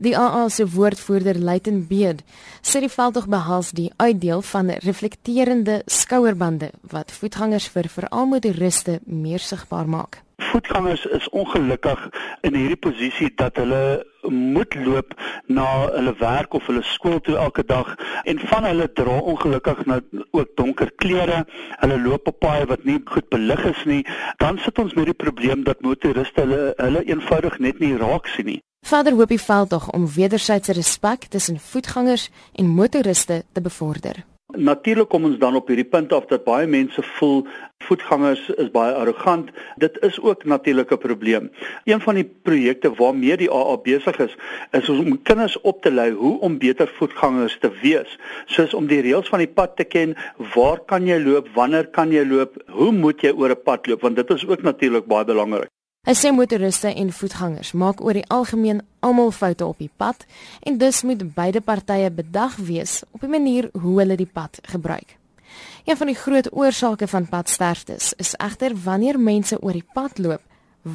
[0.00, 2.20] Die AA se woordvoerder Luiten Beed
[2.62, 9.42] sê die veldtog behels die uitdeel van reflekterende skouerbande wat voetgangers vir veral motoriste meer
[9.42, 10.20] sigbaar maak.
[10.52, 12.04] Voetgangers is ongelukkig
[12.46, 13.80] in hierdie posisie dat hulle
[14.30, 15.16] moet loop
[15.50, 15.66] na
[15.96, 17.90] hulle werk of hulle skool toe elke dag
[18.22, 19.98] en van hulle dra ongelukkig nou
[20.30, 21.42] ook donker klere.
[21.82, 24.04] Hulle loop op paaie wat nie goed belig is nie.
[24.38, 28.52] Dan sit ons met die probleem dat motoriste hulle hulle eenvoudig net nie raak sien
[28.54, 28.60] nie.
[28.88, 34.24] Verder hoop die veldtog om wederwysige respek tussen voetgangers en motoriste te bevorder.
[34.56, 37.42] Natuurlik kom ons dan op hierdie punt af dat baie mense voel
[37.84, 39.50] voetgangers is baie arrogant.
[39.76, 41.50] Dit is ook natuurlik 'n probleem.
[41.84, 44.36] Een van die projekte waarmee die AA besig is,
[44.70, 49.00] is om kinders op te lei hoe om beter voetgangers te wees, soos om die
[49.00, 50.16] reëls van die pad te ken,
[50.54, 54.00] waar kan jy loop, wanneer kan jy loop, hoe moet jy oor 'n pad loop,
[54.00, 55.68] want dit is ook natuurlik baie belangrik.
[56.08, 60.22] Hy sê motoriste en voetgangers maak oor die algemeen almal foute op die pad
[60.64, 65.18] en dus moet beide partye bedag wees op die manier hoe hulle die pad gebruik.
[65.84, 70.40] Een van die groot oorsake van padsterftes is egter wanneer mense oor die pad loop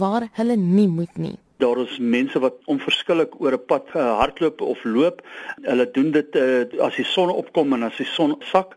[0.00, 4.60] waar hulle nie moet nie daar is mense wat onverskillik oor 'n pad uh, hardloop
[4.60, 5.22] of loop.
[5.62, 8.76] Hulle doen dit uh, as die son opkom en as die son sak.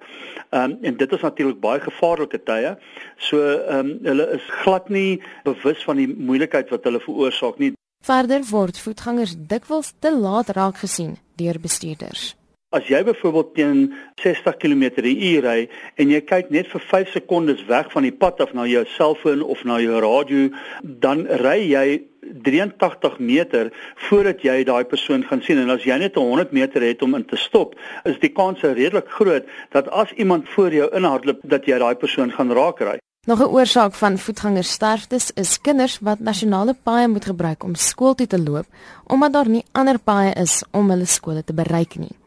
[0.50, 2.78] Ehm um, en dit is natuurlik baie gevaarlike tye.
[3.18, 7.74] So ehm um, hulle is glad nie bewus van die moeilikheid wat hulle veroorsaak nie.
[8.06, 12.36] Verder word voetgangers dikwels te laat raak gesien deur bestuurders.
[12.76, 13.84] As jy byvoorbeeld teen
[14.20, 15.60] 60 km/h ry
[15.96, 19.44] en jy kyk net vir 5 sekondes weg van die pad af na jou selfoon
[19.44, 20.50] of na jou radio,
[20.84, 22.02] dan ry jy
[22.44, 23.70] 83 meter
[24.10, 27.24] voordat jy daai persoon gaan sien en as jy net 100 meter het om in
[27.24, 31.80] te stop, is die kans redelik groot dat as iemand voor jou inhardloop dat jy
[31.80, 32.98] daai persoon gaan raakry.
[33.26, 38.28] Nog 'n oorsaak van voetgangersterftes is kinders wat nasionale paaie moet gebruik om skool toe
[38.28, 38.68] te loop
[39.08, 42.25] omdat daar nie ander paaie is om hulle skole te bereik nie.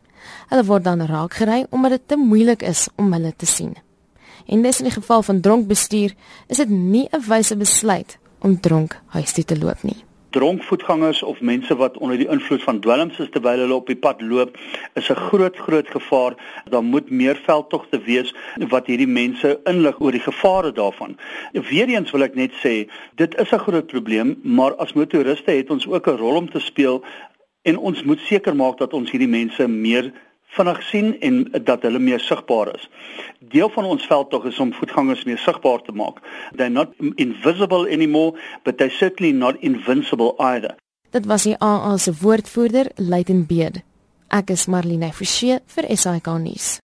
[0.48, 3.77] Hulle word dan raakgery omdat dit te moeilik is om hulle te sien.
[4.47, 6.15] En dis in die geval van dronk bestuur,
[6.47, 10.04] is dit nie 'n wyse besluit om dronk huis toe te loop nie.
[10.31, 13.97] Dronk voetgangers of mense wat onder die invloed van dwelms is terwyl hulle op die
[13.97, 14.59] pad loop,
[14.94, 16.34] is 'n groot groot gevaar.
[16.70, 18.34] Daar moet meer veldtogte wees
[18.69, 21.16] wat hierdie mense inlig oor die gevare daarvan.
[21.53, 25.87] Weereens wil ek net sê, dit is 'n groot probleem, maar as motoriste het ons
[25.87, 27.04] ook 'n rol om te speel
[27.69, 30.11] en ons moet seker maak dat ons hierdie mense meer
[30.56, 32.89] vinnig sien en dat hulle meer sigbaar is.
[33.53, 36.23] Deel van ons veldtog is om voetgangers meer sigbaar te maak.
[36.56, 40.75] They're not invisible anymore, but they're certainly not invincible either.
[41.11, 43.83] Dit was die AA se woordvoerder, Luitenbeed.
[44.29, 46.77] Ek is Marlene Forsie vir SAK nuus.